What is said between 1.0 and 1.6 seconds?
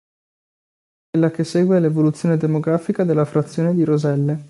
Quella che